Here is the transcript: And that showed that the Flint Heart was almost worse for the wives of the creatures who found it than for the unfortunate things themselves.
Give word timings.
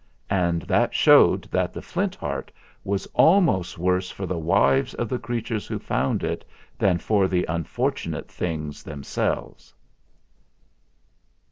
And 0.31 0.63
that 0.63 0.95
showed 0.95 1.43
that 1.51 1.73
the 1.73 1.81
Flint 1.83 2.15
Heart 2.15 2.51
was 2.83 3.05
almost 3.13 3.77
worse 3.77 4.09
for 4.09 4.25
the 4.25 4.35
wives 4.39 4.95
of 4.95 5.09
the 5.09 5.19
creatures 5.19 5.67
who 5.67 5.77
found 5.77 6.23
it 6.23 6.43
than 6.79 6.97
for 6.97 7.27
the 7.27 7.45
unfortunate 7.47 8.27
things 8.27 8.81
themselves. 8.81 9.75